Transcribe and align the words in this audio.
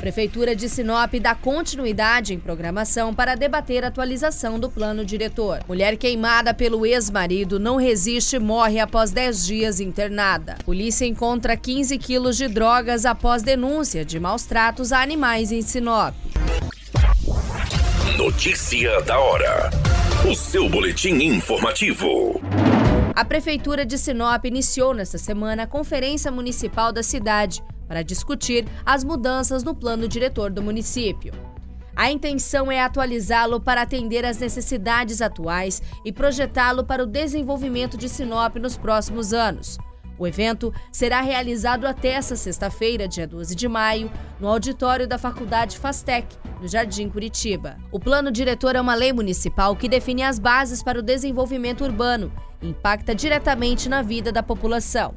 Prefeitura 0.00 0.56
de 0.56 0.66
Sinop 0.66 1.12
dá 1.20 1.34
continuidade 1.34 2.32
em 2.32 2.38
programação 2.40 3.14
para 3.14 3.34
debater 3.34 3.84
a 3.84 3.88
atualização 3.88 4.58
do 4.58 4.70
plano 4.70 5.04
diretor. 5.04 5.60
Mulher 5.68 5.98
queimada 5.98 6.54
pelo 6.54 6.86
ex-marido 6.86 7.60
não 7.60 7.76
resiste 7.76 8.36
e 8.36 8.38
morre 8.38 8.80
após 8.80 9.10
10 9.10 9.44
dias 9.44 9.78
internada. 9.78 10.56
Polícia 10.64 11.04
encontra 11.04 11.54
15 11.54 11.98
quilos 11.98 12.38
de 12.38 12.48
drogas 12.48 13.04
após 13.04 13.42
denúncia 13.42 14.02
de 14.02 14.18
maus 14.18 14.44
tratos 14.44 14.90
a 14.90 15.02
animais 15.02 15.52
em 15.52 15.60
Sinop. 15.60 16.14
Notícia 18.16 19.02
da 19.02 19.18
hora. 19.18 19.68
O 20.26 20.34
seu 20.34 20.66
boletim 20.70 21.16
informativo. 21.22 22.40
A 23.14 23.22
Prefeitura 23.22 23.84
de 23.84 23.98
Sinop 23.98 24.46
iniciou 24.46 24.94
nesta 24.94 25.18
semana 25.18 25.64
a 25.64 25.66
Conferência 25.66 26.30
Municipal 26.30 26.90
da 26.90 27.02
cidade 27.02 27.62
para 27.90 28.04
discutir 28.04 28.68
as 28.86 29.02
mudanças 29.02 29.64
no 29.64 29.74
plano 29.74 30.06
diretor 30.06 30.48
do 30.48 30.62
município. 30.62 31.32
A 31.96 32.08
intenção 32.08 32.70
é 32.70 32.80
atualizá-lo 32.80 33.60
para 33.60 33.82
atender 33.82 34.24
às 34.24 34.38
necessidades 34.38 35.20
atuais 35.20 35.82
e 36.04 36.12
projetá-lo 36.12 36.84
para 36.84 37.02
o 37.02 37.06
desenvolvimento 37.06 37.96
de 37.96 38.08
Sinop 38.08 38.54
nos 38.58 38.76
próximos 38.76 39.32
anos. 39.32 39.76
O 40.16 40.24
evento 40.24 40.72
será 40.92 41.20
realizado 41.20 41.84
até 41.84 42.10
esta 42.10 42.36
sexta-feira, 42.36 43.08
dia 43.08 43.26
12 43.26 43.56
de 43.56 43.66
maio, 43.66 44.08
no 44.38 44.46
auditório 44.46 45.08
da 45.08 45.18
Faculdade 45.18 45.76
Fastec, 45.76 46.36
no 46.60 46.68
Jardim 46.68 47.08
Curitiba. 47.08 47.76
O 47.90 47.98
plano 47.98 48.30
diretor 48.30 48.76
é 48.76 48.80
uma 48.80 48.94
lei 48.94 49.12
municipal 49.12 49.74
que 49.74 49.88
define 49.88 50.22
as 50.22 50.38
bases 50.38 50.80
para 50.80 51.00
o 51.00 51.02
desenvolvimento 51.02 51.82
urbano 51.82 52.32
e 52.62 52.68
impacta 52.68 53.16
diretamente 53.16 53.88
na 53.88 54.00
vida 54.00 54.30
da 54.30 54.44
população. 54.44 55.12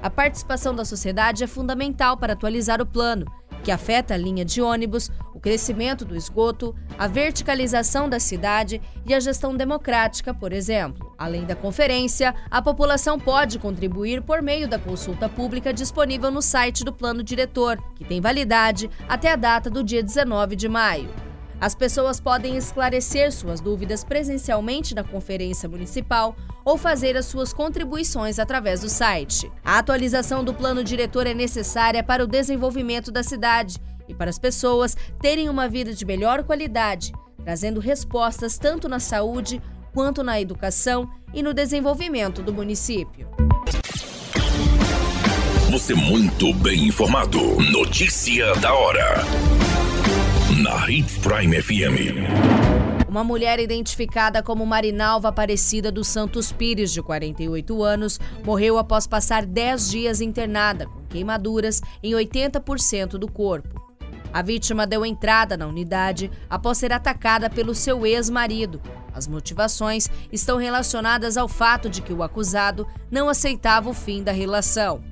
A 0.00 0.08
participação 0.08 0.74
da 0.74 0.84
sociedade 0.84 1.42
é 1.42 1.46
fundamental 1.46 2.16
para 2.16 2.34
atualizar 2.34 2.80
o 2.80 2.86
plano, 2.86 3.26
que 3.64 3.72
afeta 3.72 4.14
a 4.14 4.16
linha 4.16 4.44
de 4.44 4.62
ônibus, 4.62 5.10
o 5.34 5.40
crescimento 5.40 6.04
do 6.04 6.16
esgoto, 6.16 6.74
a 6.96 7.08
verticalização 7.08 8.08
da 8.08 8.20
cidade 8.20 8.80
e 9.04 9.12
a 9.12 9.18
gestão 9.18 9.56
democrática, 9.56 10.32
por 10.32 10.52
exemplo. 10.52 11.12
Além 11.18 11.44
da 11.44 11.56
conferência, 11.56 12.34
a 12.48 12.62
população 12.62 13.18
pode 13.18 13.58
contribuir 13.58 14.22
por 14.22 14.40
meio 14.40 14.68
da 14.68 14.78
consulta 14.78 15.28
pública 15.28 15.72
disponível 15.72 16.30
no 16.30 16.42
site 16.42 16.84
do 16.84 16.92
Plano 16.92 17.22
Diretor, 17.22 17.76
que 17.96 18.04
tem 18.04 18.20
validade 18.20 18.88
até 19.08 19.32
a 19.32 19.36
data 19.36 19.68
do 19.68 19.82
dia 19.82 20.02
19 20.02 20.54
de 20.54 20.68
maio. 20.68 21.27
As 21.60 21.74
pessoas 21.74 22.20
podem 22.20 22.56
esclarecer 22.56 23.32
suas 23.32 23.60
dúvidas 23.60 24.04
presencialmente 24.04 24.94
na 24.94 25.02
conferência 25.02 25.68
municipal 25.68 26.36
ou 26.64 26.78
fazer 26.78 27.16
as 27.16 27.26
suas 27.26 27.52
contribuições 27.52 28.38
através 28.38 28.80
do 28.80 28.88
site. 28.88 29.50
A 29.64 29.78
atualização 29.78 30.44
do 30.44 30.54
plano 30.54 30.84
diretor 30.84 31.26
é 31.26 31.34
necessária 31.34 32.02
para 32.02 32.22
o 32.22 32.28
desenvolvimento 32.28 33.10
da 33.10 33.24
cidade 33.24 33.78
e 34.06 34.14
para 34.14 34.30
as 34.30 34.38
pessoas 34.38 34.96
terem 35.20 35.48
uma 35.48 35.68
vida 35.68 35.92
de 35.92 36.04
melhor 36.04 36.44
qualidade, 36.44 37.12
trazendo 37.42 37.80
respostas 37.80 38.56
tanto 38.56 38.88
na 38.88 39.00
saúde 39.00 39.60
quanto 39.92 40.22
na 40.22 40.40
educação 40.40 41.10
e 41.34 41.42
no 41.42 41.52
desenvolvimento 41.52 42.40
do 42.40 42.54
município. 42.54 43.28
Você 45.72 45.92
muito 45.92 46.54
bem 46.54 46.86
informado. 46.86 47.38
Notícia 47.60 48.54
da 48.56 48.72
hora 48.72 49.67
na 50.68 50.90
Hits 50.90 51.16
Prime 51.16 51.62
FM. 51.62 53.08
Uma 53.08 53.24
mulher 53.24 53.58
identificada 53.58 54.42
como 54.42 54.66
Marinalva 54.66 55.28
Aparecida 55.28 55.90
dos 55.90 56.08
Santos 56.08 56.52
Pires, 56.52 56.92
de 56.92 57.00
48 57.00 57.82
anos, 57.82 58.20
morreu 58.44 58.76
após 58.76 59.06
passar 59.06 59.46
10 59.46 59.90
dias 59.90 60.20
internada, 60.20 60.86
com 60.86 61.06
queimaduras 61.06 61.80
em 62.02 62.12
80% 62.12 63.12
do 63.12 63.30
corpo. 63.30 63.82
A 64.30 64.42
vítima 64.42 64.86
deu 64.86 65.06
entrada 65.06 65.56
na 65.56 65.66
unidade 65.66 66.30
após 66.50 66.76
ser 66.76 66.92
atacada 66.92 67.48
pelo 67.48 67.74
seu 67.74 68.04
ex-marido. 68.04 68.78
As 69.14 69.26
motivações 69.26 70.10
estão 70.30 70.58
relacionadas 70.58 71.38
ao 71.38 71.48
fato 71.48 71.88
de 71.88 72.02
que 72.02 72.12
o 72.12 72.22
acusado 72.22 72.86
não 73.10 73.30
aceitava 73.30 73.88
o 73.88 73.94
fim 73.94 74.22
da 74.22 74.32
relação. 74.32 75.02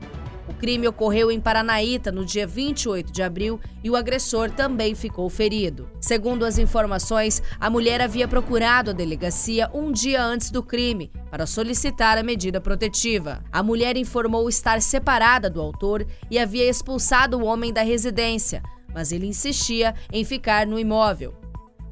O 0.49 0.55
crime 0.55 0.87
ocorreu 0.87 1.31
em 1.31 1.41
Paranaíta 1.41 2.13
no 2.13 2.25
dia 2.25 2.47
28 2.47 3.13
de 3.13 3.23
abril 3.23 3.61
e 3.83 3.91
o 3.91 3.97
agressor 3.97 4.51
também 4.51 4.95
ficou 4.95 5.29
ferido. 5.29 5.89
Segundo 6.01 6.45
as 6.45 6.57
informações, 6.57 7.43
a 7.59 7.69
mulher 7.69 8.01
havia 8.01 8.29
procurado 8.29 8.91
a 8.91 8.95
delegacia 8.95 9.69
um 9.75 9.91
dia 9.91 10.23
antes 10.23 10.51
do 10.51 10.63
crime 10.63 11.11
para 11.31 11.47
solicitar 11.47 12.17
a 12.17 12.23
medida 12.23 12.61
protetiva. 12.61 13.43
A 13.51 13.63
mulher 13.63 13.97
informou 13.97 14.49
estar 14.49 14.81
separada 14.81 15.51
do 15.51 15.61
autor 15.61 16.07
e 16.31 16.39
havia 16.39 16.69
expulsado 16.69 17.39
o 17.39 17.45
homem 17.45 17.73
da 17.73 17.83
residência, 17.83 18.63
mas 18.95 19.11
ele 19.11 19.27
insistia 19.27 19.95
em 20.13 20.25
ficar 20.25 20.67
no 20.67 20.79
imóvel. 20.79 21.35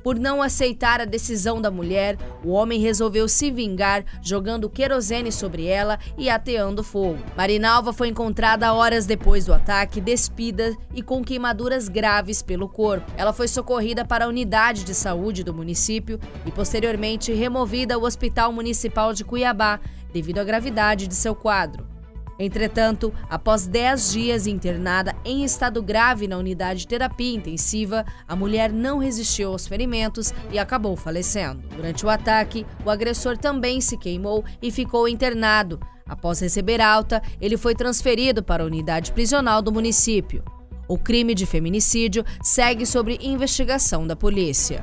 Por 0.05 0.19
não 0.19 0.43
aceitar 0.43 1.01
a 1.01 1.07
decisão 1.07 1.63
da 1.63 1.71
mulher, 1.71 2.19
o 2.45 2.51
homem 2.51 2.79
resolveu 2.79 3.27
se 3.27 3.51
vingar, 3.51 4.05
jogando 4.21 4.69
querosene 4.69 5.33
sobre 5.33 5.65
ela 5.65 5.99
e 6.19 6.29
ateando 6.29 6.85
fogo. 6.85 7.19
Marinalva 7.35 7.91
foi 7.91 8.09
encontrada 8.09 8.75
horas 8.75 9.07
depois 9.07 9.47
do 9.47 9.55
ataque, 9.55 10.03
despida 10.03 10.77
e 10.95 11.03
com 11.03 11.25
queimaduras 11.25 11.89
graves 11.89 12.43
pelo 12.43 12.69
corpo. 12.69 13.11
Ela 13.17 13.33
foi 13.33 13.49
socorrida 13.49 14.05
para 14.05 14.27
a 14.27 14.29
unidade 14.29 14.85
de 14.85 14.93
saúde 14.93 15.43
do 15.43 15.55
município 15.55 16.21
e 16.45 16.53
posteriormente 16.53 17.33
removida 17.33 17.95
ao 17.95 18.03
Hospital 18.03 18.53
Municipal 18.53 19.15
de 19.15 19.25
Cuiabá, 19.25 19.81
devido 20.13 20.39
à 20.39 20.45
gravidade 20.45 21.09
de 21.09 21.15
seu 21.15 21.35
quadro. 21.35 21.94
Entretanto, 22.39 23.13
após 23.31 23.67
10 23.67 24.13
dias 24.13 24.47
internada 24.47 25.15
em 25.25 25.45
estado 25.45 25.83
grave 25.83 26.27
na 26.27 26.37
unidade 26.37 26.81
de 26.81 26.89
terapia 26.89 27.35
intensiva, 27.35 28.05
a 28.27 28.35
mulher 28.35 28.73
não 28.73 28.99
resistiu 28.99 29.53
aos 29.53 29.67
ferimentos 29.67 30.33
e 30.51 30.59
acabou 30.59 30.97
falecendo. 30.97 31.63
Durante 31.77 32.05
o 32.05 32.11
ataque, 32.11 32.67
o 32.85 32.91
agressor 32.91 33.39
também 33.39 33.81
se 33.81 33.97
queimou 33.97 34.45
e 34.61 34.71
ficou 34.71 35.09
internado. 35.09 35.79
Após 36.07 36.41
receber 36.41 36.81
alta, 36.81 37.23
ele 37.41 37.57
foi 37.57 37.75
transferido 37.75 38.43
para 38.43 38.63
a 38.63 38.67
unidade 38.67 39.13
prisional 39.13 39.63
do 39.63 39.73
município. 39.73 40.43
O 40.87 40.99
crime 40.99 41.35
de 41.35 41.47
feminicídio 41.47 42.25
segue 42.43 42.85
sobre 42.85 43.19
investigação 43.23 44.07
da 44.07 44.15
polícia. 44.15 44.83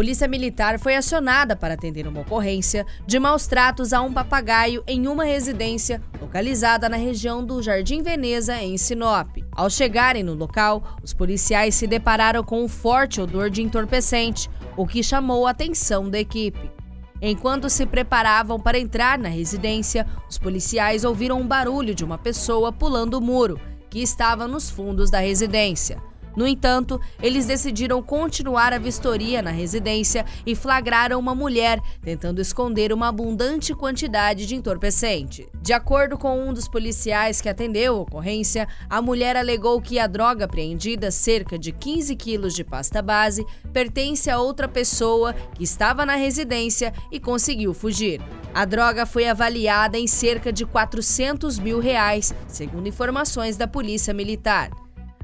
Polícia 0.00 0.26
militar 0.26 0.78
foi 0.78 0.96
acionada 0.96 1.54
para 1.54 1.74
atender 1.74 2.06
uma 2.06 2.22
ocorrência 2.22 2.86
de 3.06 3.18
maus 3.18 3.46
tratos 3.46 3.92
a 3.92 4.00
um 4.00 4.10
papagaio 4.10 4.82
em 4.86 5.06
uma 5.06 5.24
residência 5.24 6.02
localizada 6.18 6.88
na 6.88 6.96
região 6.96 7.44
do 7.44 7.62
Jardim 7.62 8.02
Veneza, 8.02 8.56
em 8.62 8.78
Sinop. 8.78 9.28
Ao 9.52 9.68
chegarem 9.68 10.22
no 10.22 10.32
local, 10.32 10.96
os 11.02 11.12
policiais 11.12 11.74
se 11.74 11.86
depararam 11.86 12.42
com 12.42 12.64
um 12.64 12.66
forte 12.66 13.20
odor 13.20 13.50
de 13.50 13.60
entorpecente, 13.60 14.48
o 14.74 14.86
que 14.86 15.02
chamou 15.02 15.46
a 15.46 15.50
atenção 15.50 16.08
da 16.08 16.18
equipe. 16.18 16.72
Enquanto 17.20 17.68
se 17.68 17.84
preparavam 17.84 18.58
para 18.58 18.78
entrar 18.78 19.18
na 19.18 19.28
residência, 19.28 20.06
os 20.26 20.38
policiais 20.38 21.04
ouviram 21.04 21.38
um 21.38 21.46
barulho 21.46 21.94
de 21.94 22.06
uma 22.06 22.16
pessoa 22.16 22.72
pulando 22.72 23.18
o 23.18 23.20
muro, 23.20 23.60
que 23.90 24.00
estava 24.00 24.48
nos 24.48 24.70
fundos 24.70 25.10
da 25.10 25.18
residência. 25.18 26.00
No 26.40 26.46
entanto, 26.46 26.98
eles 27.22 27.44
decidiram 27.44 28.02
continuar 28.02 28.72
a 28.72 28.78
vistoria 28.78 29.42
na 29.42 29.50
residência 29.50 30.24
e 30.46 30.54
flagraram 30.54 31.18
uma 31.18 31.34
mulher 31.34 31.78
tentando 32.02 32.40
esconder 32.40 32.94
uma 32.94 33.08
abundante 33.08 33.74
quantidade 33.74 34.46
de 34.46 34.54
entorpecente. 34.54 35.46
De 35.60 35.74
acordo 35.74 36.16
com 36.16 36.48
um 36.48 36.54
dos 36.54 36.66
policiais 36.66 37.42
que 37.42 37.48
atendeu 37.50 37.94
a 37.94 38.00
ocorrência, 38.00 38.66
a 38.88 39.02
mulher 39.02 39.36
alegou 39.36 39.82
que 39.82 39.98
a 39.98 40.06
droga 40.06 40.46
apreendida, 40.46 41.10
cerca 41.10 41.58
de 41.58 41.72
15 41.72 42.16
quilos 42.16 42.54
de 42.54 42.64
pasta 42.64 43.02
base, 43.02 43.44
pertence 43.70 44.30
a 44.30 44.40
outra 44.40 44.66
pessoa 44.66 45.34
que 45.34 45.62
estava 45.62 46.06
na 46.06 46.14
residência 46.14 46.94
e 47.12 47.20
conseguiu 47.20 47.74
fugir. 47.74 48.18
A 48.54 48.64
droga 48.64 49.04
foi 49.04 49.28
avaliada 49.28 49.98
em 49.98 50.06
cerca 50.06 50.50
de 50.50 50.64
400 50.64 51.58
mil 51.58 51.80
reais, 51.80 52.34
segundo 52.48 52.88
informações 52.88 53.58
da 53.58 53.68
Polícia 53.68 54.14
Militar. 54.14 54.70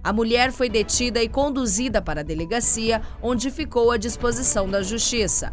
A 0.07 0.13
mulher 0.13 0.53
foi 0.53 0.69
detida 0.69 1.21
e 1.21 1.29
conduzida 1.29 2.01
para 2.01 2.21
a 2.21 2.23
delegacia, 2.23 3.03
onde 3.21 3.51
ficou 3.51 3.91
à 3.91 3.97
disposição 3.97 4.71
da 4.71 4.81
Justiça. 4.81 5.51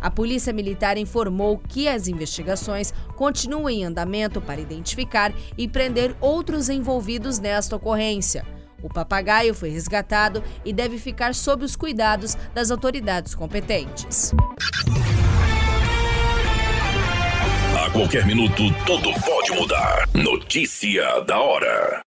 A 0.00 0.10
Polícia 0.10 0.54
Militar 0.54 0.96
informou 0.96 1.58
que 1.58 1.86
as 1.86 2.08
investigações 2.08 2.94
continuam 3.14 3.68
em 3.68 3.84
andamento 3.84 4.40
para 4.40 4.58
identificar 4.58 5.34
e 5.58 5.68
prender 5.68 6.16
outros 6.18 6.70
envolvidos 6.70 7.38
nesta 7.38 7.76
ocorrência. 7.76 8.42
O 8.82 8.88
papagaio 8.88 9.52
foi 9.52 9.68
resgatado 9.68 10.42
e 10.64 10.72
deve 10.72 10.96
ficar 10.96 11.34
sob 11.34 11.62
os 11.62 11.76
cuidados 11.76 12.38
das 12.54 12.70
autoridades 12.70 13.34
competentes. 13.34 14.32
A 17.76 17.90
qualquer 17.90 18.24
minuto, 18.24 18.62
tudo 18.86 19.12
pode 19.20 19.52
mudar. 19.52 20.08
Notícia 20.14 21.20
da 21.26 21.38
hora. 21.38 22.09